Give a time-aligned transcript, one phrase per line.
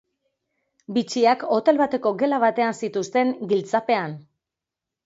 [0.95, 4.19] Bitxiak hotel bateko gela batean zituzten, giltzapean.